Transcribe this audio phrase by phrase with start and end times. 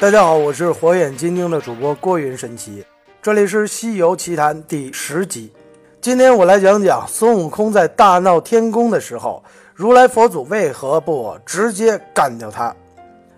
[0.00, 2.82] 大家好，我是火眼金睛的主播郭云神奇，
[3.20, 5.52] 这里是《西游奇谈》第十集。
[6.00, 9.44] 今天我来讲讲孙悟空在大闹天宫的时候，
[9.74, 12.74] 如来佛祖为何不直接干掉他？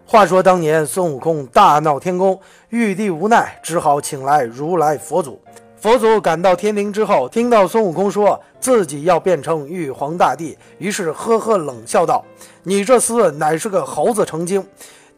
[0.06, 5.40] 话说当年孙悟空大闹天宫，玉帝无奈，只好请来如来佛祖。
[5.76, 12.24] 佛祖赶到天庭之后，听到孙悟空说自己要变成玉皇大帝，于是呵呵冷笑道
[12.62, 14.64] ：“你这厮乃是个猴子成精，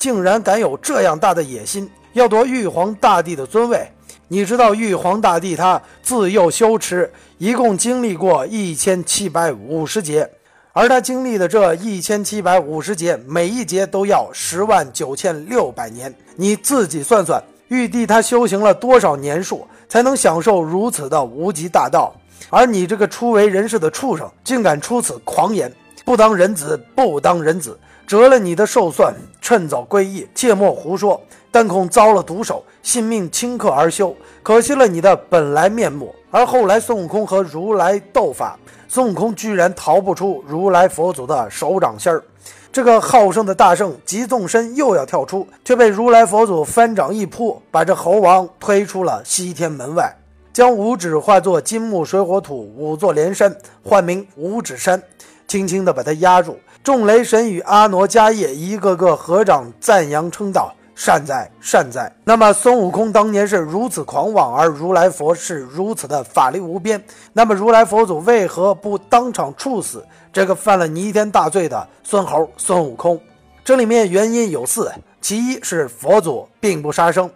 [0.04, 3.88] 竟然敢有这样大的野心，要夺玉皇大帝的尊位。
[4.28, 10.30] 你知道玉皇大帝他自幼修持，一共经历过一千七百五十劫，
[10.74, 22.14] 而他经历的这一千七百五十劫，每一劫都要十万九千六百年，你自己算算。”玉帝他修行了多少年数，才能享受如此的无极大道？
[22.50, 25.72] 而你这个初为人世的畜生，竟敢出此狂言！
[26.04, 31.18] 不当人子，不当人子，折了你的寿算，趁早归义，切莫胡说！
[31.50, 36.14] 但恐遭了毒手，性命顷刻而休，可惜了你的本来面目。
[36.30, 42.22] 而后来孙悟空和如来斗法，孙悟空居然逃不出如来佛祖的手掌心儿。
[42.70, 50.12] 这个好胜的大圣急纵身又要跳出，却被如来佛祖翻掌一扑，把这猴王推出了西天门外，
[50.52, 55.00] 将五指化作金木水火土五座连山，唤名五指山，
[55.46, 56.58] 轻轻地把他压住。
[56.82, 60.74] 众雷神与阿傩迦叶一个个合掌赞扬称道。
[60.96, 62.08] 善哉善哉！
[62.22, 67.02] 那么孙悟空当年是如此狂妄，而如来佛是如此的法力无边。
[67.32, 73.20] 那么如来佛祖为何不当场处死这个犯了弥天大罪的孙猴孙悟空？
[73.64, 74.88] 这里面原因有四：
[75.20, 77.28] 其一是佛祖并不杀生，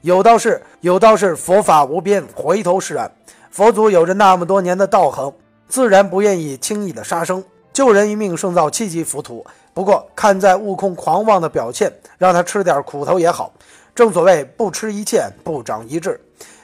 [0.00, 3.12] 有道是有道是佛法无边，回头是岸。
[3.50, 5.30] 佛祖有着那么多年的道行，
[5.68, 7.44] 自然不愿意轻易的杀生。
[7.72, 9.44] 救人一命胜造七级浮屠。
[9.74, 13.52] 不过，看在悟空狂妄的表现，让他吃点苦头也好。
[13.94, 16.20] 正所谓不吃一堑，不长一智。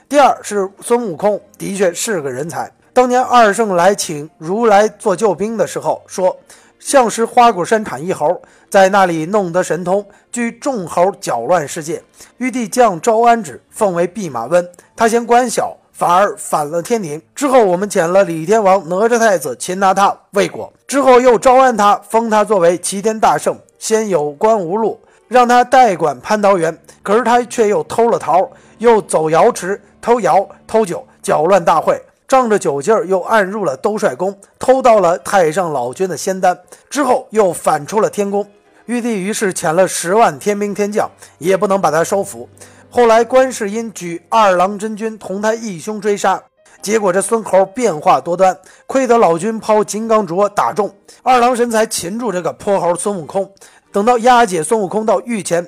[0.07, 2.71] 第二是孙悟空的确是个人才。
[2.93, 6.35] 当年二圣来请如来做救兵的时候，说
[6.79, 12.03] 相师花果山产一猴，在那里弄得神通，居众猴搅乱世界。
[12.37, 15.75] 玉帝降招安旨，奉为弼马温，他嫌官小。
[15.91, 17.21] 反而反了天庭。
[17.35, 20.71] 之后，我们遣了李天王、哪吒太子擒拿他未果。
[20.89, 26.75] 之后又招安他，封他作为齐天大圣，先有官无禄，让他代管蟠桃园。
[27.03, 32.01] 可是他却又偷了桃，又走瑶池偷瑶偷酒，搅乱大会。
[32.27, 36.57] 仗着酒劲儿，又暗入了兜率宫，偷到了太上老君的仙丹。
[36.89, 38.47] 之后又反出了天宫。
[38.87, 41.07] 玉帝于是遣了十万天兵天将，
[41.37, 42.49] 也不能把他收服。
[42.89, 46.41] 后来，观世音举二郎真君同他义兄追杀，
[46.81, 48.57] 结果这孙猴变化多端，
[48.87, 53.49] 亏得老君抛金刚镯打中，二郎神才擒住这个泼猴孙悟空。
[53.91, 55.67] 等到押解孙悟空到御前，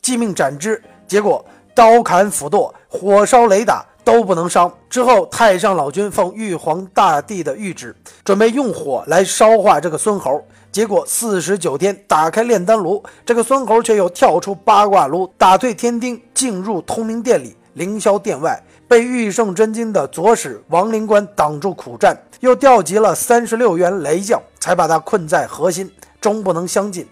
[0.00, 4.72] 即命斩之，结果刀砍斧剁，火烧雷打都不能伤。
[4.88, 10.44] 之后，太上老君奉玉皇大帝的谕旨，准备用火来烧化这个孙猴。
[10.70, 18.62] 结果四十九天打开炼丹炉，这个孙猴却又跳出八卦炉，打退天丁，进入通明殿里，凌霄殿外，
[18.92, 27.08] 被玉圣真经的左使王灵官挡住苦战，又调集了三十六员雷将，才把他困在核心，终不能相进。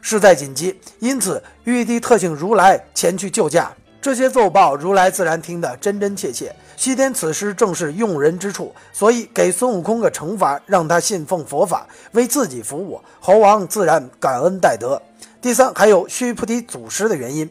[0.00, 3.72] 事在紧急，因此玉帝特请如来前去救驾。
[4.00, 6.54] 这些奏报，如来自然听得真真切切。
[6.76, 13.00] 西天此时正是用人之处，所以给孙悟空个惩罚，让他信奉佛法，为自己服务。
[13.18, 15.02] 猴王自然感恩戴德。
[15.42, 17.50] 第三，还有须菩提祖师的原因。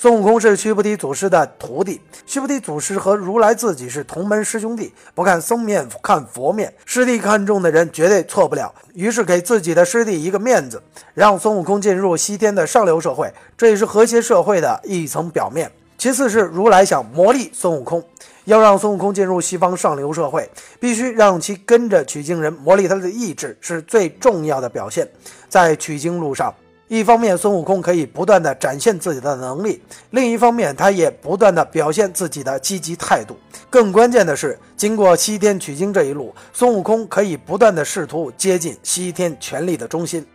[0.00, 8.72] 孙悟空是须菩提祖师的徒弟，须菩提祖师和如来自己是同门师兄弟，不看僧面看佛面，师弟看中的人绝对错不了。
[8.94, 10.80] 于是给自己的师弟一个面子，
[11.14, 15.68] 让孙悟空进入西天的上流社会，这也是和谐社会的一层表面。
[15.96, 18.00] 其次是如来想磨砺孙悟空，
[18.44, 20.48] 要让孙悟空进入西方上流社会，
[20.78, 25.08] 必须让其跟着取经人磨砺他的意志，是最重要的表现。
[25.48, 26.54] 在取经路上，
[26.88, 33.36] 一方面孙悟空可以不断的展现自己的能力，另一方面他也不断的表现自己的积极态度。
[33.68, 40.26] 更关键的是，经过西天取经这一路，孙悟空可以不断的试图接近西天权力的中心。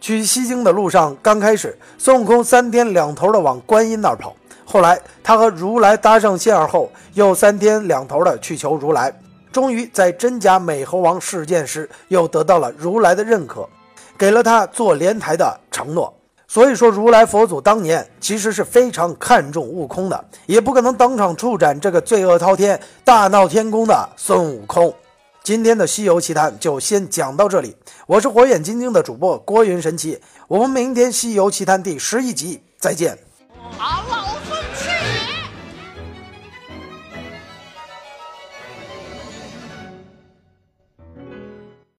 [0.00, 4.34] 取西经的路上，刚开始孙悟空三天两头的往观音那儿跑。
[4.64, 9.14] 后来，他和如来搭上线儿后，又三天两头的去求如来，
[9.52, 13.68] 终于在真假美猴王事件时，又得到了如来的认可，
[14.16, 16.12] 给了他做莲台的承诺。
[16.46, 24.94] 所以说，如来佛祖当年其实是非常看重悟空的，也不可能当场处斩这个罪恶滔天、大闹天宫的孙悟空。
[25.42, 27.74] 今天的《西游奇谈》就先讲到这里，
[28.06, 33.18] 我是火眼金睛的主播郭云神奇，我们明天《西游奇谈》第十一集再见。